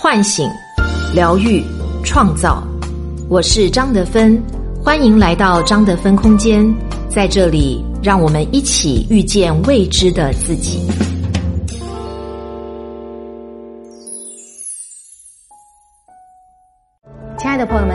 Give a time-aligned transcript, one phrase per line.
[0.00, 0.48] 唤醒、
[1.12, 1.60] 疗愈、
[2.04, 2.62] 创造。
[3.28, 4.40] 我是张德芬，
[4.80, 6.72] 欢迎来到张德芬空间，
[7.10, 10.82] 在这里，让我们一起遇见未知的自己。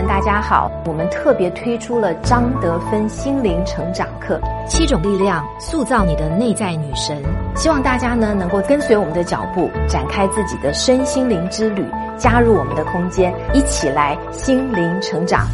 [0.07, 0.69] 大家好！
[0.85, 7.21] 我们特别推出了张德芬心灵成长课，七种力量塑造你的内在女神。
[7.55, 11.85] 希望大家呢能够跟随我们的脚步，展开自己的身心灵之旅，
[12.17, 15.47] 加入我们的空间，一起来心灵成长。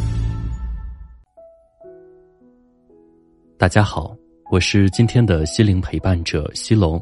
[3.56, 4.14] 大家好，
[4.50, 7.00] 我是今天的心灵陪伴者西龙，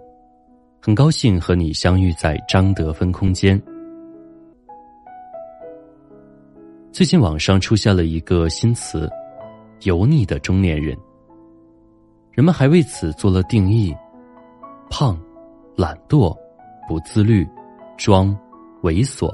[0.83, 3.61] 很高兴和你相遇在张德芬空间。
[6.91, 9.09] 最近网上出现了一个新词
[9.85, 10.97] “油腻的中年人”，
[12.33, 13.95] 人们还为此做了定义：
[14.91, 15.17] 胖、
[15.77, 16.37] 懒惰、
[16.89, 17.47] 不自律、
[17.97, 18.37] 装、
[18.83, 19.33] 猥琐、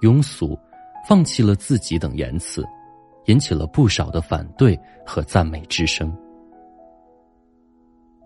[0.00, 0.58] 庸俗、
[1.06, 2.66] 放弃了自己等言辞，
[3.26, 6.12] 引起了不少的反对和赞美之声。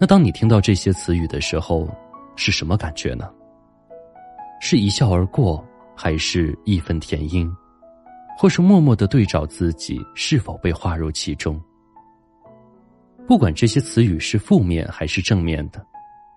[0.01, 1.87] 那当你听到这些词语的时候，
[2.37, 3.29] 是什么感觉呢？
[4.61, 5.63] 是一笑而过，
[5.95, 7.53] 还是义愤填膺？
[8.41, 11.61] 或是默默的对照自己是否被划入其中。
[13.27, 15.85] 不管这些词语是负面还是正面的，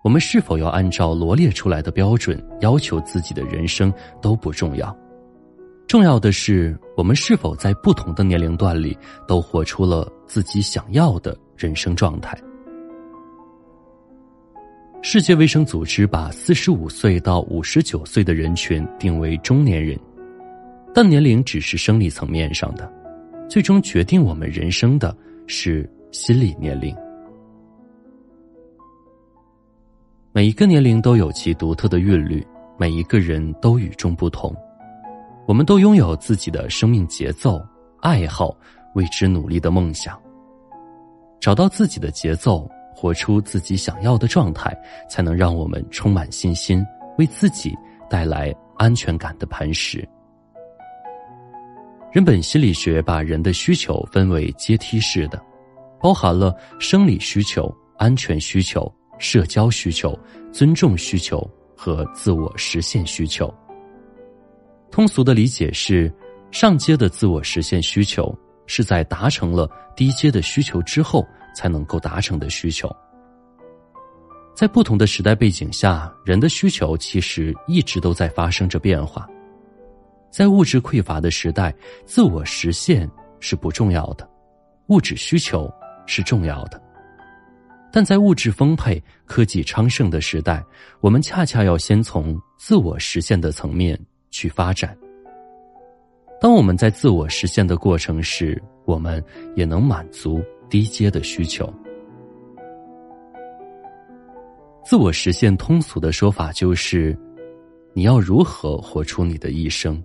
[0.02, 4.94] 我们是否要按照罗列出来的标准要求自己的人生都不重要，
[5.86, 12.36] 重要的是我们是否在不同的年龄段里都活出了自己想要的人生状态。
[15.02, 19.96] 世界卫生组织把四十五岁到五十九岁的人群定为中年人。
[20.94, 22.90] 但年龄只是生理层面上的，
[23.48, 26.94] 最终决定我们人生的是心理年龄。
[30.32, 32.46] 每一个年龄都有其独特的韵律，
[32.78, 34.54] 每一个人都与众不同。
[35.46, 37.60] 我们都拥有自己的生命节奏、
[38.00, 38.56] 爱好、
[38.94, 40.18] 为之努力的梦想。
[41.40, 44.72] 找到自己的节奏，活出自己想要的状态，
[45.08, 46.84] 才能让我们充满信心，
[47.18, 47.76] 为自己
[48.08, 50.06] 带来安全感的磐石。
[52.12, 55.42] 人本心理学把人的需求分为阶梯式的，
[55.98, 60.16] 包含了生理需求、安全需求、社交需求、
[60.52, 61.40] 尊重需求
[61.74, 63.52] 和自我实现需求。
[64.90, 66.12] 通俗的理解是，
[66.50, 68.36] 上阶的自我实现需求
[68.66, 72.94] 是在达成了低阶的需求之后才能够达成的需求。
[74.54, 79.26] 在不同的时代背景下，人的需求其实一直都在发生着变化。
[80.32, 81.74] 在物质匮乏的时代，
[82.06, 84.26] 自我实现是不重要的，
[84.86, 85.70] 物质需求
[86.06, 86.82] 是重要的。
[87.92, 90.64] 但在物质丰沛、科技昌盛的时代，
[91.02, 94.00] 我们恰恰要先从自我实现的层面
[94.30, 94.96] 去发展。
[96.40, 99.22] 当我们在自我实现的过程时，我们
[99.54, 101.70] 也能满足低阶的需求。
[104.82, 107.14] 自我实现通俗的说法就是：
[107.92, 110.02] 你要如何活出你的一生。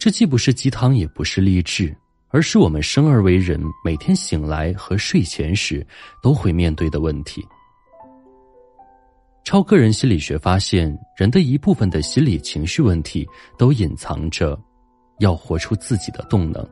[0.00, 1.94] 这既不是鸡汤，也不是励志，
[2.30, 5.86] 而是我们生而为人，每天醒来和睡前时
[6.22, 7.46] 都会面对的问题。
[9.44, 13.28] 超个人心理学发现，人的一部分的心理情绪问题
[13.58, 14.58] 都隐藏着
[15.18, 16.66] 要活出自己的动能。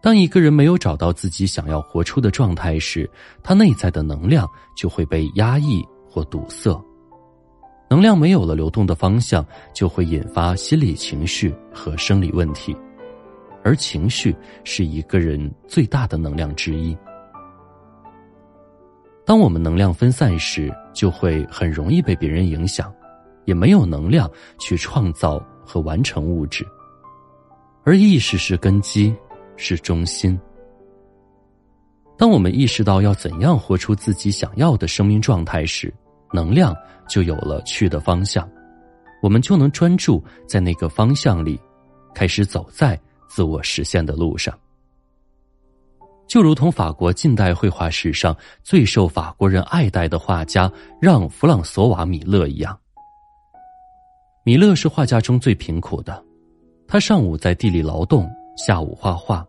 [0.00, 3.10] 当一个人没有找到自己想要活出的状态时，
[3.42, 6.80] 他内在的能量就会被压抑或堵塞。
[7.92, 12.74] 能量没有了流动的方向，就会引发心理情绪和生理问题，
[13.62, 16.96] 而情绪是一个人最大的能量之一。
[19.26, 22.90] 当我们能量分散时，就会很容易被别人影响，
[23.44, 24.26] 也没有能量
[24.58, 26.66] 去创造和完成物质。
[27.84, 29.14] 而意识是根基，
[29.58, 30.40] 是中心。
[32.16, 35.92] 当我们意识到要怎样活出自己想要的生命状态时，
[36.32, 36.74] 能量
[37.08, 38.48] 就有了去的方向，
[39.22, 41.60] 我们就能专注在那个方向里，
[42.14, 42.98] 开始走在
[43.28, 44.56] 自我实现的路上。
[46.26, 52.78] 就如同法国近代绘画史上最受法国人爱戴的画家让·弗朗索瓦·米勒一样，
[54.42, 56.24] 米勒是画家中最贫苦的，
[56.88, 59.46] 他上午在地里劳动，下午画画，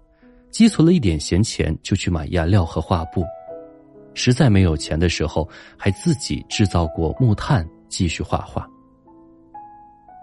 [0.52, 3.24] 积存了一点闲钱就去买颜料和画布。
[4.13, 8.68] 实在没有钱的时候，还自己制造过木炭继续画画。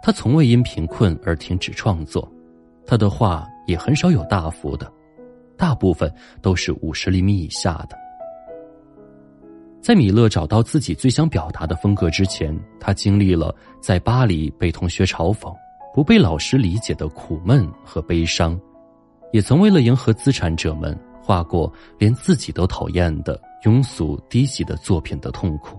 [0.02, 2.26] 他从未因贫困而停止创作，
[2.87, 4.90] 他的画也很少有大幅的，
[5.56, 7.98] 大部分都是五十厘米以下的。
[9.82, 15.54] 在米勒找到自己最想表达的风格之前，他经历了在巴黎被同学嘲讽、
[15.94, 18.58] 不被老师理解的苦闷和悲伤，
[19.32, 25.78] 也曾为了迎合资产者们画过连自己都讨厌的庸俗低级的作品的痛苦。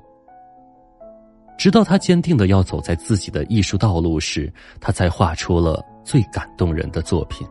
[1.57, 7.47] 直到他坚定的要走在自己的艺术道路时，他才画出了最感动人的作品。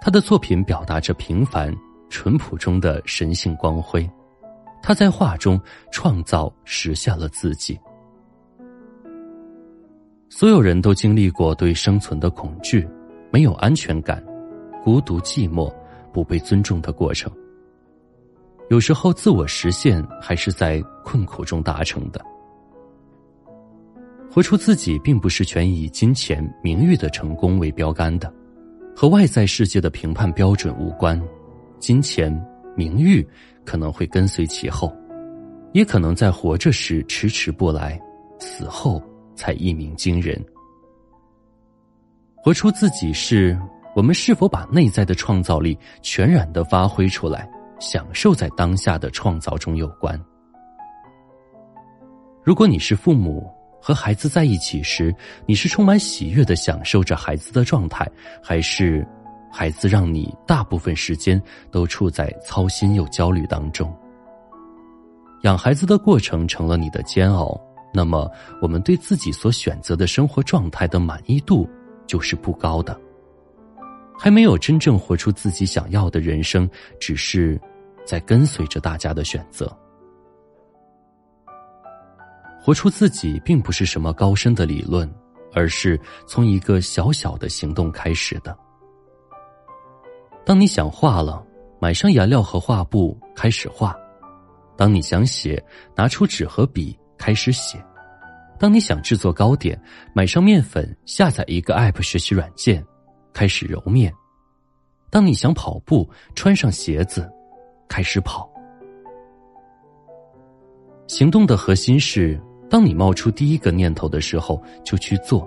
[0.00, 1.74] 他的作品表达着平凡。
[2.10, 4.08] 淳朴中的神性光辉，
[4.80, 5.60] 他在画中
[5.90, 7.76] 创造实现了自己。
[10.28, 12.88] 所有人都经历过对生存的恐惧、
[13.32, 14.24] 没有安全感、
[14.84, 15.74] 孤独寂寞、
[16.12, 17.32] 不被尊重的过程。
[18.70, 22.24] 有时候，自我实现还是在困苦中达成的。
[24.30, 28.32] 活出自己，并不是全以金钱、名誉的成功为标杆的，
[28.96, 31.20] 和外在世界的评判标准无关。
[31.78, 32.34] 金钱、
[32.74, 33.24] 名誉
[33.64, 34.92] 可能会跟随其后，
[35.72, 38.00] 也可能在活着时迟迟不来，
[38.40, 39.00] 死后
[39.36, 40.42] 才一鸣惊人。
[42.34, 43.56] 活出自己，是
[43.94, 47.48] 我们是否把内在的创造力全然的发挥出来，
[47.78, 50.18] 享受在当下的创造中有关。
[52.42, 53.50] 如果你是父母，
[53.80, 55.14] 和孩子在一起时，
[55.46, 58.10] 你是充满喜悦的享受着孩子的状态，
[58.42, 59.06] 还是？
[59.56, 61.40] 孩子让你大部分时间
[61.70, 63.96] 都处在操心又焦虑当中，
[65.42, 67.56] 养孩子的过程成了你的煎熬，
[67.92, 68.28] 那么
[68.60, 71.70] 我们对自己所选择的生活状态的满意度
[72.04, 72.98] 就是不高的，
[74.18, 76.68] 还没有真正活出自己想要的人生，
[76.98, 77.60] 只是
[78.04, 79.70] 在跟随着大家的选择。
[82.60, 85.12] 活出自己并不是什么高深的理论，
[85.52, 88.56] 而是从一个小小的行动开始的。
[90.46, 91.44] 当你想画了，
[91.78, 93.94] 买上颜料和画布开始画；
[94.76, 95.62] 当你想写，
[95.94, 97.78] 拿出纸和笔开始写；
[98.58, 99.78] 当你想制作糕点，
[100.14, 102.82] 买上面粉，下载一个 app 学习软件，
[103.34, 104.10] 开始揉面；
[105.10, 107.30] 当你想跑步，穿上鞋子，
[107.88, 108.48] 开始跑。
[111.08, 112.40] 行动的核心是：
[112.70, 115.46] 当你冒出第一个念头的时候，就去做，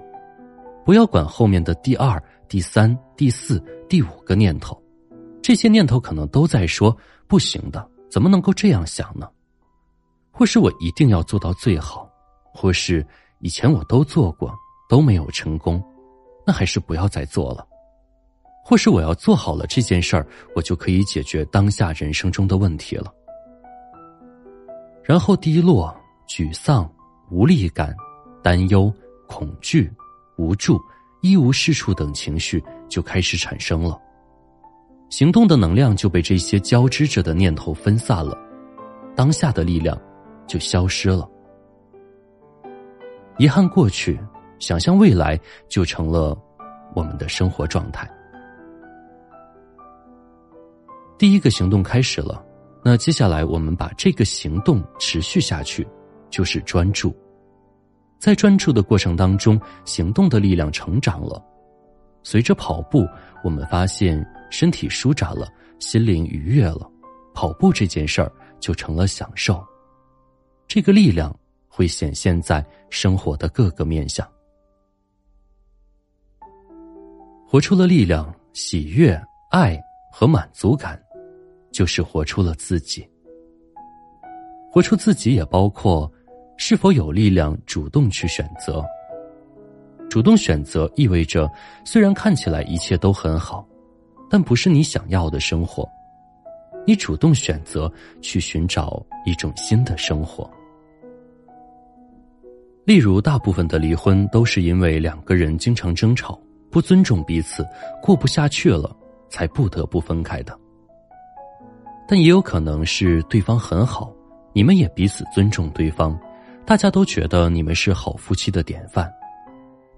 [0.85, 3.59] 不要管后面的第二、第三、第四、
[3.89, 4.79] 第五个念头。
[5.41, 6.95] 这些念头可能都在说
[7.25, 9.27] 不行的，怎么能够这样想呢？
[10.29, 12.07] 或是我一定要做到最好，
[12.53, 13.03] 或是
[13.39, 14.53] 以前我都做过
[14.87, 15.83] 都没有成功，
[16.45, 17.65] 那还是不要再做了。
[18.69, 23.09] 或是我要做好了这件事儿，我就可以解决当下人生中的问题了。
[25.05, 25.95] 然后低落、
[26.27, 26.85] 沮丧、
[27.31, 27.95] 无力感、
[28.43, 28.93] 担忧、
[29.25, 29.89] 恐惧、
[30.37, 30.77] 无助、
[31.21, 33.97] 一无是处等情绪就开始产生了。
[35.09, 38.37] 行动的能量就被这些交织着的念头分散了，
[39.15, 39.97] 当下的力量
[40.45, 41.25] 就消失了。
[43.37, 44.19] 遗憾过去，
[44.59, 46.37] 想象未来，就成了
[46.93, 48.05] 我们的生活状态。
[51.17, 52.45] 第一个行动开始了，
[52.83, 55.87] 那接下来我们把这个行动持续下去，
[56.29, 57.15] 就是专注。
[58.19, 61.43] 在专注的过程当中，行动的力量成长了。
[62.23, 63.07] 随着跑步，
[63.43, 64.25] 我们发现。
[64.49, 65.45] 身体舒展了，
[65.77, 66.89] 心灵愉悦了，
[67.33, 68.31] 跑步这件事儿
[68.61, 69.61] 就成了享受。
[70.69, 71.37] 这个力量
[71.67, 74.25] 会显现在生活的各个面相，
[77.45, 79.21] 活出了力量、喜悦、
[79.51, 79.77] 爱
[80.13, 80.97] 和满足感，
[81.77, 83.07] 就是活出了自己。
[84.71, 86.11] 活出自己也包括
[86.57, 88.83] 是否有力量主动去选择。
[90.09, 91.47] 主动选择意味着，
[91.85, 93.63] 虽然看起来一切都很好。
[94.29, 95.87] 但不是你想要的生活，
[96.85, 97.89] 你主动选择
[98.21, 100.49] 去寻找一种新的生活。
[102.85, 106.37] 例如，大部分的离婚都是因为两个人经常争吵、
[106.71, 107.63] 不尊重彼此、
[108.01, 108.93] 过不下去了，
[109.29, 110.57] 才不得不分开的。
[112.07, 114.13] 但也有可能是对方很好，
[114.53, 116.17] 你们也彼此尊重对方，
[116.65, 119.11] 大家都觉得你们是好夫妻的典范。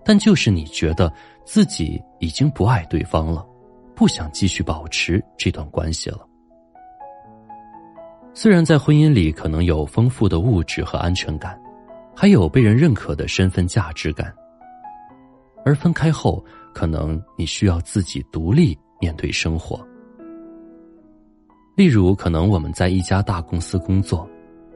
[0.04, 1.12] 但就是你觉得
[1.46, 3.46] 自己已经不爱对方了。
[3.96, 6.26] 不想继续保持这段关系了。
[8.34, 11.60] 虽然在婚姻里可能有丰富的物质和安全感，
[12.16, 14.34] 还有被人认可的身份价值感，
[15.66, 16.42] 而分开后，
[16.74, 19.86] 可能你需要自己独立面对生活。
[21.80, 24.30] 例如，可能我们在一家大公司工作，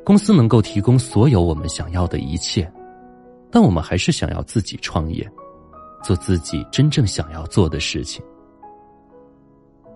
[0.05, 2.71] 公司能够提供所有我们想要的一切，
[3.51, 5.29] 但我们还是想要自己创业，
[6.01, 8.23] 做自己真正想要做的事情。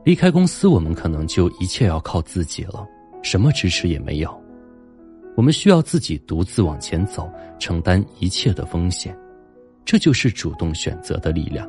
[0.03, 2.85] 离开公司，我们可能就一切要靠自己了，
[3.23, 4.43] 什么支持也没有。
[5.37, 9.17] 我们需要自己独自往前走，承担一切的风险，
[9.85, 11.65] 这就是主动选择的力量。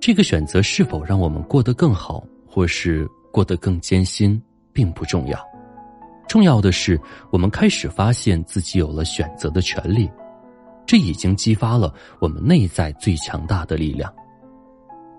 [0.00, 5.38] 这个选择是否让我们过得更好，或是过得更艰辛，并不重要。
[6.26, 6.98] 重要的是，
[7.30, 10.10] 我们开始发现自己有了选择的权利，
[10.86, 14.10] 这已经激发了我们内在最强大的力量。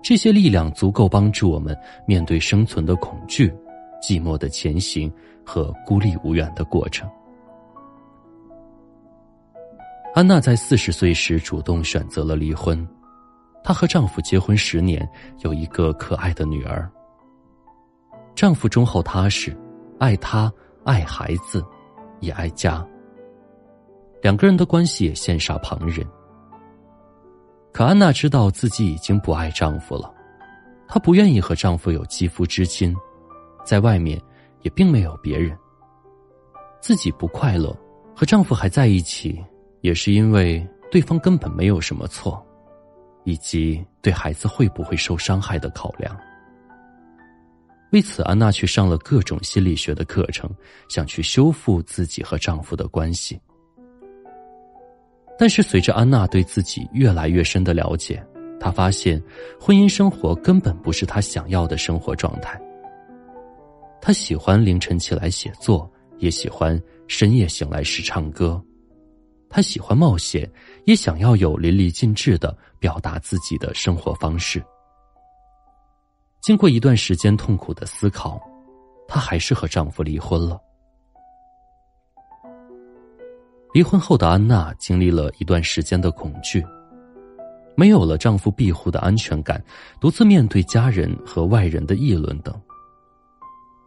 [0.02, 1.78] 这些力量足够帮助我们
[2.08, 3.48] 面对生存的恐惧、
[4.02, 5.08] 寂寞的前行
[5.46, 7.08] 和孤立无援的过程。
[10.12, 12.84] 安娜在四十岁时主动选择了离婚，
[13.62, 15.08] 她和丈夫结婚十年，
[15.44, 16.90] 有一个可爱的女儿。
[18.38, 19.52] 丈夫忠厚踏实，
[19.98, 20.52] 爱她。
[20.84, 21.62] 爱孩子，
[22.20, 22.86] 也爱家。
[24.22, 26.06] 两个人的关系也羡煞旁人。
[27.72, 30.14] 可安娜知道自己已经不爱丈夫了，
[30.86, 32.96] 她不愿意和丈夫有肌肤之亲，
[33.64, 34.22] 在外面
[34.62, 35.58] 也并没有别人。
[36.80, 37.76] 自己不快乐，
[38.14, 39.44] 和丈夫还在一起，
[39.80, 42.40] 也是因为对方根本没有什么错，
[43.24, 46.16] 以及对孩子会不会受伤害的考量。
[47.90, 50.50] 为此，安娜去上了各种心理学的课程，
[50.90, 53.40] 想去修复自己和丈夫的关系。
[55.38, 58.22] 但是，随着安娜对自己越来越深的了解，
[58.60, 59.22] 她发现
[59.58, 62.60] 婚姻生活根本不是她想要的生活状态。
[64.02, 68.62] 她喜欢凌晨起来写作，也喜欢深夜醒来时唱歌。
[69.48, 70.50] 她喜欢冒险，
[70.84, 74.62] 也想要有淋漓尽致的表达自己的生活方式。
[76.40, 78.40] 经过一段时间痛苦的思考，
[79.06, 80.60] 她还是和丈夫离婚了。
[83.74, 86.64] 离婚后的安娜经历了一段时间的恐惧，
[87.76, 89.62] 没有了丈夫庇护的安全感，
[90.00, 92.58] 独自面对家人和外人的议论等。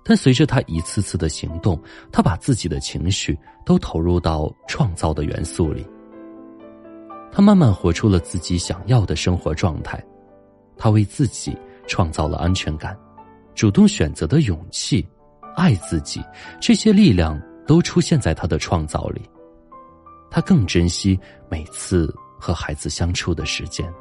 [0.03, 1.81] 但随着她一次次的行动，
[2.12, 5.86] 她把自己的情绪都投入到创造的元素里。
[7.31, 10.03] 她慢慢活出了自己想要的生活状态，
[10.77, 11.58] 她为自己。
[11.91, 12.98] 创造了安全感，
[13.53, 15.05] 主动选择的勇气，
[15.57, 16.24] 爱自己，
[16.62, 19.21] 这些力量都出现在他的创造里。
[20.29, 21.19] 他更珍惜
[21.50, 23.93] 每次和孩子相处的时间。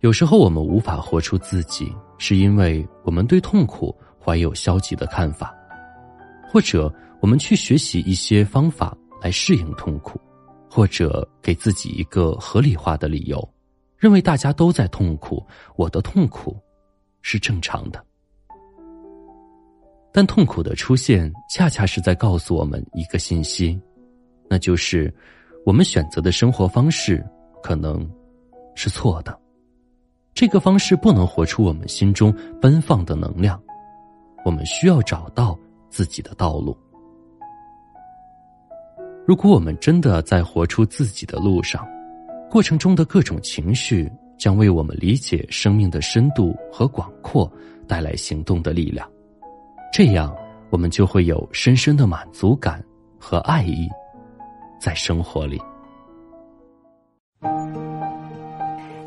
[0.00, 5.56] 有时候我们无法活出自己，是因为我们对痛苦怀有消极的看法，
[6.46, 10.20] 或者我们去学习一些方法来适应痛苦，
[10.70, 13.55] 或者给自己一个合理化的理由。
[14.06, 15.44] 认为大家都在痛苦，
[15.74, 16.56] 我的痛苦
[17.22, 18.00] 是正常的。
[20.12, 23.76] 但痛苦的出现，恰恰是在告诉我们一个信息，
[24.48, 25.12] 那就是
[25.64, 27.20] 我们选择的生活方式
[27.64, 28.08] 可能
[28.76, 29.36] 是错的。
[30.34, 32.32] 这个方式不能活出我们心中
[32.62, 33.60] 奔放的能量，
[34.44, 35.58] 我们需要找到
[35.90, 36.78] 自己的道路。
[39.26, 41.84] 如果我们真的在活出自己的路上，
[42.48, 47.50] 过程中的各种情绪将为我们理解生命的深度和广阔
[47.88, 49.06] 带来行动的力量，
[49.92, 50.34] 这样
[50.70, 52.82] 我们就会有深深的满足感
[53.18, 53.88] 和爱意
[54.80, 55.60] 在生活里。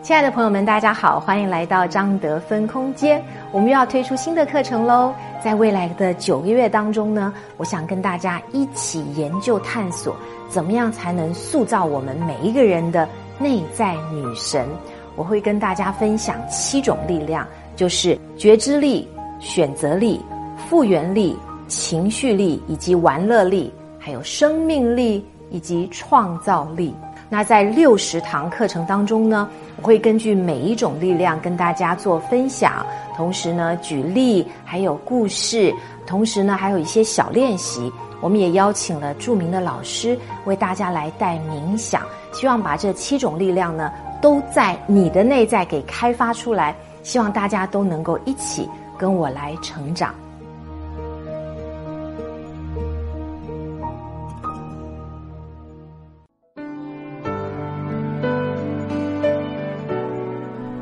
[0.03, 3.24] 亲爱的朋友们，大家好，欢迎来到张德芬空间。
[3.51, 5.13] 我们又要推出新的课程喽！
[5.41, 10.15] 在未来的九个月当中呢，我想跟大家一起研究探索，
[10.50, 13.08] 怎么样才能塑造我们每一个人的。
[13.39, 14.67] 内在女神，
[15.15, 19.08] 我会跟大家分享七种力量，就是觉知力、
[19.39, 20.19] 选择力、
[20.67, 26.93] 复原力、情绪力以及玩乐力，还有生命力以及创造力。
[27.29, 35.74] 那在六十堂课程当中呢，我会根据每一种力量跟大家做分享，同时呢举例，还有故事，
[36.05, 37.91] 同时呢还有一些小练习。
[38.22, 42.02] 我们也邀请了著名的老师为大家来带冥想，
[42.34, 46.76] 希望把这七种力量呢都在你的内在给开发出来。
[47.02, 50.14] 希望大家都能够一起跟我来成长。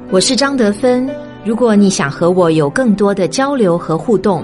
[0.10, 1.08] 我是张德芬，
[1.46, 4.44] 如果你想和我有更多的交流和互动。